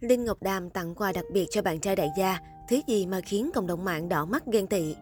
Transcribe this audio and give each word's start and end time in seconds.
Linh 0.00 0.24
Ngọc 0.24 0.42
Đàm 0.42 0.70
tặng 0.70 0.94
quà 0.94 1.12
đặc 1.12 1.24
biệt 1.32 1.46
cho 1.50 1.62
bạn 1.62 1.80
trai 1.80 1.96
đại 1.96 2.10
gia, 2.16 2.38
thứ 2.68 2.80
gì 2.86 3.06
mà 3.06 3.20
khiến 3.20 3.50
cộng 3.54 3.66
đồng 3.66 3.84
mạng 3.84 4.08
đỏ 4.08 4.24
mắt 4.24 4.46
ghen 4.46 4.66
tị. 4.66 4.94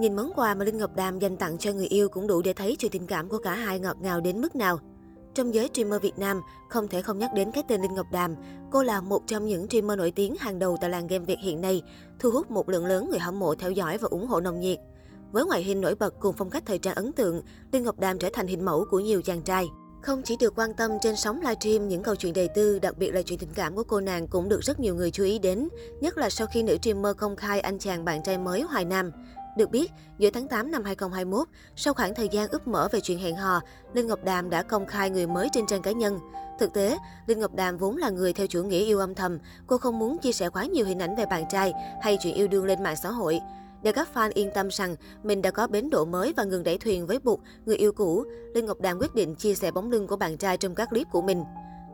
Nhìn 0.00 0.16
món 0.16 0.32
quà 0.36 0.54
mà 0.54 0.64
Linh 0.64 0.78
Ngọc 0.78 0.96
Đàm 0.96 1.18
dành 1.18 1.36
tặng 1.36 1.58
cho 1.58 1.72
người 1.72 1.86
yêu 1.86 2.08
cũng 2.08 2.26
đủ 2.26 2.42
để 2.42 2.52
thấy 2.52 2.76
chuyện 2.76 2.90
tình 2.92 3.06
cảm 3.06 3.28
của 3.28 3.38
cả 3.38 3.54
hai 3.54 3.80
ngọt 3.80 3.96
ngào 4.00 4.20
đến 4.20 4.40
mức 4.40 4.56
nào. 4.56 4.78
Trong 5.34 5.54
giới 5.54 5.68
streamer 5.74 6.02
Việt 6.02 6.18
Nam, 6.18 6.40
không 6.68 6.88
thể 6.88 7.02
không 7.02 7.18
nhắc 7.18 7.30
đến 7.34 7.50
cái 7.52 7.62
tên 7.68 7.82
Linh 7.82 7.94
Ngọc 7.94 8.06
Đàm. 8.12 8.34
Cô 8.70 8.82
là 8.82 9.00
một 9.00 9.22
trong 9.26 9.46
những 9.46 9.66
streamer 9.68 9.98
nổi 9.98 10.10
tiếng 10.10 10.34
hàng 10.38 10.58
đầu 10.58 10.76
tại 10.80 10.90
làng 10.90 11.06
game 11.06 11.24
Việt 11.24 11.38
hiện 11.42 11.60
nay, 11.60 11.82
thu 12.18 12.30
hút 12.30 12.50
một 12.50 12.68
lượng 12.68 12.86
lớn 12.86 13.10
người 13.10 13.18
hâm 13.18 13.38
mộ 13.38 13.54
theo 13.54 13.70
dõi 13.70 13.98
và 13.98 14.08
ủng 14.10 14.26
hộ 14.26 14.40
nồng 14.40 14.60
nhiệt. 14.60 14.78
Với 15.32 15.44
ngoại 15.44 15.62
hình 15.62 15.80
nổi 15.80 15.94
bật 15.94 16.14
cùng 16.20 16.34
phong 16.38 16.50
cách 16.50 16.62
thời 16.66 16.78
trang 16.78 16.94
ấn 16.94 17.12
tượng, 17.12 17.42
Linh 17.72 17.82
Ngọc 17.82 17.98
Đàm 17.98 18.18
trở 18.18 18.28
thành 18.32 18.46
hình 18.46 18.64
mẫu 18.64 18.84
của 18.90 19.00
nhiều 19.00 19.22
chàng 19.22 19.42
trai. 19.42 19.68
Không 20.00 20.22
chỉ 20.22 20.36
được 20.36 20.54
quan 20.56 20.74
tâm 20.74 20.90
trên 21.02 21.16
sóng 21.16 21.40
livestream, 21.40 21.88
những 21.88 22.02
câu 22.02 22.16
chuyện 22.16 22.32
đời 22.32 22.48
tư, 22.48 22.78
đặc 22.78 22.98
biệt 22.98 23.10
là 23.10 23.22
chuyện 23.22 23.38
tình 23.38 23.52
cảm 23.54 23.76
của 23.76 23.82
cô 23.82 24.00
nàng 24.00 24.26
cũng 24.26 24.48
được 24.48 24.60
rất 24.60 24.80
nhiều 24.80 24.94
người 24.94 25.10
chú 25.10 25.24
ý 25.24 25.38
đến, 25.38 25.68
nhất 26.00 26.18
là 26.18 26.30
sau 26.30 26.46
khi 26.46 26.62
nữ 26.62 26.76
streamer 26.82 27.16
công 27.16 27.36
khai 27.36 27.60
anh 27.60 27.78
chàng 27.78 28.04
bạn 28.04 28.22
trai 28.22 28.38
mới 28.38 28.62
Hoài 28.62 28.84
Nam. 28.84 29.12
Được 29.56 29.70
biết, 29.70 29.90
giữa 30.18 30.30
tháng 30.30 30.48
8 30.48 30.70
năm 30.70 30.84
2021, 30.84 31.48
sau 31.76 31.94
khoảng 31.94 32.14
thời 32.14 32.28
gian 32.28 32.48
ướp 32.48 32.68
mở 32.68 32.88
về 32.92 33.00
chuyện 33.00 33.18
hẹn 33.18 33.36
hò, 33.36 33.60
Linh 33.92 34.06
Ngọc 34.06 34.24
Đàm 34.24 34.50
đã 34.50 34.62
công 34.62 34.86
khai 34.86 35.10
người 35.10 35.26
mới 35.26 35.48
trên 35.52 35.66
trang 35.66 35.82
cá 35.82 35.92
nhân. 35.92 36.18
Thực 36.58 36.72
tế, 36.72 36.98
Linh 37.26 37.40
Ngọc 37.40 37.54
Đàm 37.54 37.78
vốn 37.78 37.96
là 37.96 38.10
người 38.10 38.32
theo 38.32 38.46
chủ 38.46 38.62
nghĩa 38.62 38.84
yêu 38.84 38.98
âm 38.98 39.14
thầm, 39.14 39.38
cô 39.66 39.78
không 39.78 39.98
muốn 39.98 40.18
chia 40.18 40.32
sẻ 40.32 40.48
quá 40.48 40.64
nhiều 40.64 40.86
hình 40.86 40.98
ảnh 40.98 41.16
về 41.16 41.26
bạn 41.26 41.44
trai 41.50 41.72
hay 42.02 42.18
chuyện 42.22 42.34
yêu 42.34 42.48
đương 42.48 42.64
lên 42.64 42.82
mạng 42.82 42.96
xã 43.02 43.10
hội. 43.10 43.40
Để 43.82 43.92
các 43.92 44.08
fan 44.14 44.30
yên 44.34 44.50
tâm 44.54 44.68
rằng 44.70 44.96
mình 45.22 45.42
đã 45.42 45.50
có 45.50 45.66
bến 45.66 45.90
độ 45.90 46.04
mới 46.04 46.32
và 46.36 46.44
ngừng 46.44 46.64
đẩy 46.64 46.78
thuyền 46.78 47.06
với 47.06 47.18
Bụt, 47.18 47.38
người 47.66 47.76
yêu 47.76 47.92
cũ, 47.92 48.24
Linh 48.54 48.66
Ngọc 48.66 48.80
Đàm 48.80 48.98
quyết 48.98 49.14
định 49.14 49.34
chia 49.34 49.54
sẻ 49.54 49.70
bóng 49.70 49.90
lưng 49.90 50.06
của 50.06 50.16
bạn 50.16 50.36
trai 50.36 50.56
trong 50.56 50.74
các 50.74 50.90
clip 50.90 51.06
của 51.12 51.22
mình. 51.22 51.44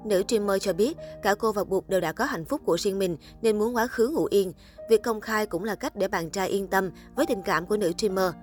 Nữ 0.04 0.22
streamer 0.28 0.62
cho 0.62 0.72
biết 0.72 0.96
cả 1.22 1.34
cô 1.34 1.52
và 1.52 1.64
Bụt 1.64 1.88
đều 1.88 2.00
đã 2.00 2.12
có 2.12 2.24
hạnh 2.24 2.44
phúc 2.44 2.60
của 2.64 2.78
riêng 2.78 2.98
mình 2.98 3.16
nên 3.42 3.58
muốn 3.58 3.76
quá 3.76 3.86
khứ 3.86 4.08
ngủ 4.08 4.24
yên. 4.30 4.52
Việc 4.90 5.02
công 5.02 5.20
khai 5.20 5.46
cũng 5.46 5.64
là 5.64 5.74
cách 5.74 5.96
để 5.96 6.08
bạn 6.08 6.30
trai 6.30 6.48
yên 6.48 6.68
tâm 6.68 6.90
với 7.16 7.26
tình 7.26 7.42
cảm 7.42 7.66
của 7.66 7.76
nữ 7.76 7.92
streamer. 7.98 8.34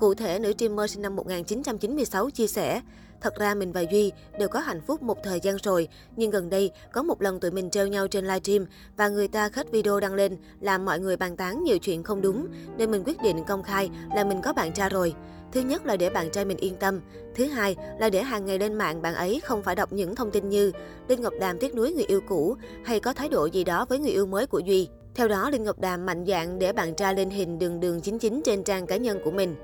Cụ 0.00 0.14
thể, 0.14 0.38
nữ 0.38 0.52
streamer 0.52 0.90
sinh 0.90 1.02
năm 1.02 1.16
1996 1.16 2.30
chia 2.30 2.46
sẻ, 2.46 2.80
Thật 3.20 3.38
ra 3.38 3.54
mình 3.54 3.72
và 3.72 3.80
Duy 3.90 4.12
đều 4.38 4.48
có 4.48 4.60
hạnh 4.60 4.80
phúc 4.86 5.02
một 5.02 5.18
thời 5.24 5.40
gian 5.40 5.56
rồi, 5.62 5.88
nhưng 6.16 6.30
gần 6.30 6.50
đây 6.50 6.70
có 6.92 7.02
một 7.02 7.22
lần 7.22 7.40
tụi 7.40 7.50
mình 7.50 7.70
treo 7.70 7.86
nhau 7.86 8.08
trên 8.08 8.24
livestream 8.24 8.66
và 8.96 9.08
người 9.08 9.28
ta 9.28 9.48
khách 9.48 9.72
video 9.72 10.00
đăng 10.00 10.14
lên 10.14 10.36
làm 10.60 10.84
mọi 10.84 11.00
người 11.00 11.16
bàn 11.16 11.36
tán 11.36 11.64
nhiều 11.64 11.78
chuyện 11.78 12.02
không 12.02 12.20
đúng, 12.20 12.46
nên 12.76 12.90
mình 12.90 13.02
quyết 13.06 13.22
định 13.22 13.44
công 13.44 13.62
khai 13.62 13.90
là 14.14 14.24
mình 14.24 14.40
có 14.42 14.52
bạn 14.52 14.72
trai 14.72 14.88
rồi. 14.88 15.14
Thứ 15.52 15.60
nhất 15.60 15.86
là 15.86 15.96
để 15.96 16.10
bạn 16.10 16.30
trai 16.30 16.44
mình 16.44 16.56
yên 16.56 16.76
tâm. 16.76 17.00
Thứ 17.34 17.44
hai 17.44 17.76
là 17.98 18.10
để 18.10 18.22
hàng 18.22 18.46
ngày 18.46 18.58
lên 18.58 18.74
mạng 18.74 19.02
bạn 19.02 19.14
ấy 19.14 19.40
không 19.44 19.62
phải 19.62 19.74
đọc 19.74 19.92
những 19.92 20.14
thông 20.14 20.30
tin 20.30 20.48
như 20.48 20.72
Linh 21.08 21.20
Ngọc 21.20 21.34
Đàm 21.40 21.58
tiếc 21.58 21.74
nuối 21.74 21.92
người 21.92 22.04
yêu 22.04 22.20
cũ 22.28 22.56
hay 22.84 23.00
có 23.00 23.12
thái 23.12 23.28
độ 23.28 23.46
gì 23.46 23.64
đó 23.64 23.86
với 23.88 23.98
người 23.98 24.10
yêu 24.10 24.26
mới 24.26 24.46
của 24.46 24.58
Duy. 24.58 24.88
Theo 25.14 25.28
đó, 25.28 25.50
Linh 25.50 25.64
Ngọc 25.64 25.78
Đàm 25.78 26.06
mạnh 26.06 26.24
dạn 26.26 26.58
để 26.58 26.72
bạn 26.72 26.94
trai 26.94 27.14
lên 27.14 27.30
hình 27.30 27.58
đường 27.58 27.80
đường 27.80 28.00
99 28.00 28.42
trên 28.44 28.64
trang 28.64 28.86
cá 28.86 28.96
nhân 28.96 29.18
của 29.24 29.30
mình. 29.30 29.54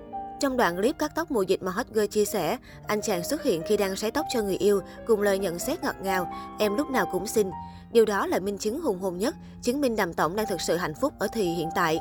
Trong 0.44 0.56
đoạn 0.56 0.76
clip 0.76 0.98
cắt 0.98 1.12
tóc 1.14 1.30
mùa 1.30 1.42
dịch 1.42 1.62
mà 1.62 1.72
Hot 1.72 1.86
Girl 1.92 2.06
chia 2.06 2.24
sẻ, 2.24 2.56
anh 2.86 3.00
chàng 3.02 3.24
xuất 3.24 3.42
hiện 3.42 3.62
khi 3.68 3.76
đang 3.76 3.96
sấy 3.96 4.10
tóc 4.10 4.26
cho 4.34 4.42
người 4.42 4.56
yêu 4.56 4.80
cùng 5.06 5.22
lời 5.22 5.38
nhận 5.38 5.58
xét 5.58 5.82
ngọt 5.82 5.94
ngào, 6.02 6.32
em 6.58 6.76
lúc 6.76 6.90
nào 6.90 7.08
cũng 7.12 7.26
xinh. 7.26 7.50
Điều 7.92 8.04
đó 8.04 8.26
là 8.26 8.38
minh 8.38 8.58
chứng 8.58 8.80
hùng 8.80 8.98
hồn 8.98 9.18
nhất, 9.18 9.34
chứng 9.62 9.80
minh 9.80 9.96
Đàm 9.96 10.14
Tổng 10.14 10.36
đang 10.36 10.46
thực 10.46 10.60
sự 10.60 10.76
hạnh 10.76 10.94
phúc 11.00 11.12
ở 11.18 11.26
thì 11.32 11.42
hiện 11.42 11.68
tại. 11.74 11.98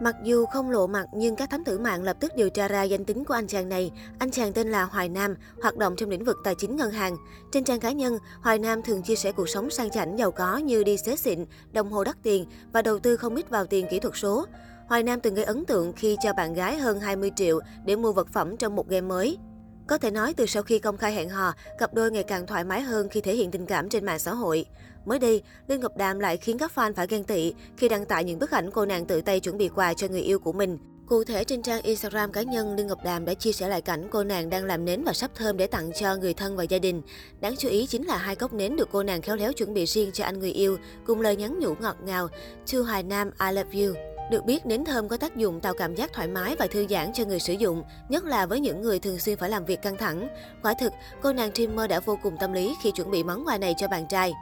Mặc 0.00 0.16
dù 0.24 0.46
không 0.46 0.70
lộ 0.70 0.86
mặt 0.86 1.06
nhưng 1.14 1.36
các 1.36 1.50
thám 1.50 1.64
tử 1.64 1.78
mạng 1.78 2.02
lập 2.02 2.16
tức 2.20 2.32
điều 2.36 2.50
tra 2.50 2.68
ra 2.68 2.82
danh 2.82 3.04
tính 3.04 3.24
của 3.24 3.34
anh 3.34 3.46
chàng 3.46 3.68
này. 3.68 3.90
Anh 4.18 4.30
chàng 4.30 4.52
tên 4.52 4.70
là 4.70 4.84
Hoài 4.84 5.08
Nam, 5.08 5.34
hoạt 5.62 5.76
động 5.76 5.96
trong 5.96 6.10
lĩnh 6.10 6.24
vực 6.24 6.36
tài 6.44 6.54
chính 6.54 6.76
ngân 6.76 6.90
hàng. 6.90 7.16
Trên 7.52 7.64
trang 7.64 7.80
cá 7.80 7.92
nhân, 7.92 8.18
Hoài 8.40 8.58
Nam 8.58 8.82
thường 8.82 9.02
chia 9.02 9.16
sẻ 9.16 9.32
cuộc 9.32 9.48
sống 9.48 9.70
sang 9.70 9.90
chảnh 9.90 10.18
giàu 10.18 10.30
có 10.30 10.56
như 10.56 10.84
đi 10.84 10.96
xế 10.96 11.16
xịn, 11.16 11.44
đồng 11.72 11.92
hồ 11.92 12.04
đắt 12.04 12.16
tiền 12.22 12.46
và 12.72 12.82
đầu 12.82 12.98
tư 12.98 13.16
không 13.16 13.36
ít 13.36 13.50
vào 13.50 13.66
tiền 13.66 13.86
kỹ 13.90 14.00
thuật 14.00 14.14
số. 14.16 14.46
Hoài 14.92 15.02
Nam 15.02 15.20
từng 15.20 15.34
gây 15.34 15.44
ấn 15.44 15.64
tượng 15.64 15.92
khi 15.92 16.16
cho 16.22 16.32
bạn 16.32 16.54
gái 16.54 16.76
hơn 16.76 17.00
20 17.00 17.30
triệu 17.36 17.60
để 17.84 17.96
mua 17.96 18.12
vật 18.12 18.28
phẩm 18.32 18.56
trong 18.56 18.76
một 18.76 18.88
game 18.88 19.00
mới. 19.00 19.38
Có 19.86 19.98
thể 19.98 20.10
nói 20.10 20.34
từ 20.34 20.46
sau 20.46 20.62
khi 20.62 20.78
công 20.78 20.96
khai 20.96 21.12
hẹn 21.12 21.28
hò, 21.28 21.54
cặp 21.78 21.94
đôi 21.94 22.10
ngày 22.10 22.22
càng 22.22 22.46
thoải 22.46 22.64
mái 22.64 22.80
hơn 22.80 23.08
khi 23.08 23.20
thể 23.20 23.34
hiện 23.34 23.50
tình 23.50 23.66
cảm 23.66 23.88
trên 23.88 24.04
mạng 24.04 24.18
xã 24.18 24.34
hội. 24.34 24.66
Mới 25.04 25.18
đây, 25.18 25.42
Liên 25.68 25.80
Ngọc 25.80 25.96
Đàm 25.96 26.18
lại 26.18 26.36
khiến 26.36 26.58
các 26.58 26.72
fan 26.74 26.94
phải 26.94 27.06
ghen 27.06 27.24
tị 27.24 27.54
khi 27.76 27.88
đăng 27.88 28.04
tải 28.04 28.24
những 28.24 28.38
bức 28.38 28.50
ảnh 28.50 28.70
cô 28.70 28.86
nàng 28.86 29.06
tự 29.06 29.20
tay 29.20 29.40
chuẩn 29.40 29.58
bị 29.58 29.68
quà 29.68 29.94
cho 29.94 30.08
người 30.08 30.20
yêu 30.20 30.38
của 30.38 30.52
mình. 30.52 30.78
Cụ 31.06 31.24
thể 31.24 31.44
trên 31.44 31.62
trang 31.62 31.82
Instagram 31.82 32.32
cá 32.32 32.42
nhân, 32.42 32.76
Liên 32.76 32.86
Ngọc 32.86 33.04
Đàm 33.04 33.24
đã 33.24 33.34
chia 33.34 33.52
sẻ 33.52 33.68
lại 33.68 33.80
cảnh 33.80 34.08
cô 34.10 34.24
nàng 34.24 34.50
đang 34.50 34.64
làm 34.64 34.84
nến 34.84 35.04
và 35.04 35.12
sắp 35.12 35.30
thơm 35.34 35.56
để 35.56 35.66
tặng 35.66 35.90
cho 36.00 36.16
người 36.16 36.34
thân 36.34 36.56
và 36.56 36.64
gia 36.64 36.78
đình. 36.78 37.02
Đáng 37.40 37.56
chú 37.56 37.68
ý 37.68 37.86
chính 37.86 38.06
là 38.06 38.16
hai 38.16 38.36
cốc 38.36 38.52
nến 38.52 38.76
được 38.76 38.88
cô 38.92 39.02
nàng 39.02 39.22
khéo 39.22 39.36
léo 39.36 39.52
chuẩn 39.52 39.74
bị 39.74 39.84
riêng 39.84 40.10
cho 40.12 40.24
anh 40.24 40.38
người 40.38 40.52
yêu, 40.52 40.76
cùng 41.06 41.20
lời 41.20 41.36
nhắn 41.36 41.58
nhủ 41.60 41.74
ngọt 41.80 41.96
ngào, 42.04 42.28
To 42.72 42.78
Hoài 42.82 43.02
Nam, 43.02 43.30
I 43.40 43.52
love 43.52 43.84
you. 43.84 44.11
Được 44.30 44.44
biết, 44.44 44.66
nến 44.66 44.84
thơm 44.84 45.08
có 45.08 45.16
tác 45.16 45.36
dụng 45.36 45.60
tạo 45.60 45.74
cảm 45.74 45.94
giác 45.94 46.12
thoải 46.12 46.28
mái 46.28 46.56
và 46.58 46.66
thư 46.66 46.86
giãn 46.88 47.12
cho 47.12 47.24
người 47.24 47.40
sử 47.40 47.52
dụng, 47.52 47.82
nhất 48.08 48.24
là 48.24 48.46
với 48.46 48.60
những 48.60 48.82
người 48.82 48.98
thường 48.98 49.18
xuyên 49.18 49.36
phải 49.38 49.50
làm 49.50 49.64
việc 49.64 49.82
căng 49.82 49.96
thẳng. 49.96 50.28
Quả 50.62 50.74
thực, 50.74 50.92
cô 51.22 51.32
nàng 51.32 51.52
trimmer 51.52 51.90
đã 51.90 52.00
vô 52.00 52.18
cùng 52.22 52.36
tâm 52.36 52.52
lý 52.52 52.74
khi 52.82 52.90
chuẩn 52.90 53.10
bị 53.10 53.22
món 53.22 53.46
quà 53.46 53.58
này 53.58 53.74
cho 53.76 53.88
bạn 53.88 54.06
trai. 54.06 54.32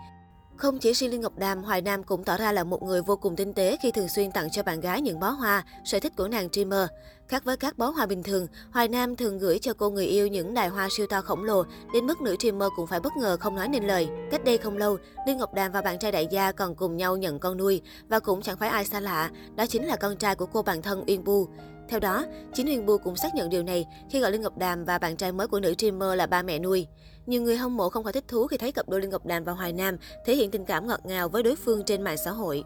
Không 0.60 0.78
chỉ 0.78 0.92
riêng 0.92 1.10
liên 1.10 1.20
Ngọc 1.20 1.38
Đàm, 1.38 1.62
Hoài 1.62 1.82
Nam 1.82 2.02
cũng 2.02 2.24
tỏ 2.24 2.36
ra 2.36 2.52
là 2.52 2.64
một 2.64 2.82
người 2.82 3.02
vô 3.02 3.16
cùng 3.16 3.36
tinh 3.36 3.52
tế 3.52 3.76
khi 3.82 3.90
thường 3.90 4.08
xuyên 4.08 4.32
tặng 4.32 4.50
cho 4.50 4.62
bạn 4.62 4.80
gái 4.80 5.00
những 5.00 5.20
bó 5.20 5.30
hoa, 5.30 5.64
sở 5.84 6.00
thích 6.00 6.12
của 6.16 6.28
nàng 6.28 6.48
dreamer 6.52 6.88
Khác 7.28 7.44
với 7.44 7.56
các 7.56 7.78
bó 7.78 7.90
hoa 7.90 8.06
bình 8.06 8.22
thường, 8.22 8.46
Hoài 8.70 8.88
Nam 8.88 9.16
thường 9.16 9.38
gửi 9.38 9.58
cho 9.58 9.72
cô 9.74 9.90
người 9.90 10.06
yêu 10.06 10.26
những 10.26 10.54
đài 10.54 10.68
hoa 10.68 10.88
siêu 10.90 11.06
to 11.06 11.20
khổng 11.20 11.44
lồ, 11.44 11.64
đến 11.92 12.06
mức 12.06 12.20
nữ 12.20 12.36
dreamer 12.40 12.68
cũng 12.76 12.86
phải 12.86 13.00
bất 13.00 13.16
ngờ 13.16 13.36
không 13.40 13.56
nói 13.56 13.68
nên 13.68 13.86
lời. 13.86 14.08
Cách 14.30 14.44
đây 14.44 14.58
không 14.58 14.76
lâu, 14.76 14.96
liên 15.26 15.38
Ngọc 15.38 15.54
Đàm 15.54 15.72
và 15.72 15.82
bạn 15.82 15.98
trai 15.98 16.12
đại 16.12 16.26
gia 16.30 16.52
còn 16.52 16.74
cùng 16.74 16.96
nhau 16.96 17.16
nhận 17.16 17.38
con 17.38 17.56
nuôi, 17.56 17.82
và 18.08 18.20
cũng 18.20 18.42
chẳng 18.42 18.56
phải 18.56 18.68
ai 18.68 18.84
xa 18.84 19.00
lạ, 19.00 19.30
đó 19.56 19.66
chính 19.66 19.86
là 19.86 19.96
con 19.96 20.16
trai 20.16 20.34
của 20.34 20.46
cô 20.46 20.62
bạn 20.62 20.82
thân 20.82 21.04
Uyên 21.06 21.24
Bu. 21.24 21.48
Theo 21.90 22.00
đó, 22.00 22.24
chính 22.54 22.66
Huyền 22.66 22.86
Bu 22.86 22.98
cũng 22.98 23.16
xác 23.16 23.34
nhận 23.34 23.50
điều 23.50 23.62
này 23.62 23.86
khi 24.10 24.20
gọi 24.20 24.32
Linh 24.32 24.42
Ngọc 24.42 24.58
Đàm 24.58 24.84
và 24.84 24.98
bạn 24.98 25.16
trai 25.16 25.32
mới 25.32 25.46
của 25.46 25.60
nữ 25.60 25.74
streamer 25.78 26.18
là 26.18 26.26
ba 26.26 26.42
mẹ 26.42 26.58
nuôi. 26.58 26.86
Nhiều 27.26 27.42
người 27.42 27.56
hâm 27.56 27.76
mộ 27.76 27.88
không 27.88 28.04
khỏi 28.04 28.12
thích 28.12 28.24
thú 28.28 28.46
khi 28.46 28.56
thấy 28.56 28.72
cặp 28.72 28.88
đôi 28.88 29.00
Linh 29.00 29.10
Ngọc 29.10 29.26
Đàm 29.26 29.44
và 29.44 29.52
Hoài 29.52 29.72
Nam 29.72 29.96
thể 30.26 30.34
hiện 30.34 30.50
tình 30.50 30.64
cảm 30.64 30.86
ngọt 30.86 31.00
ngào 31.04 31.28
với 31.28 31.42
đối 31.42 31.56
phương 31.56 31.82
trên 31.84 32.02
mạng 32.02 32.16
xã 32.24 32.30
hội. 32.30 32.64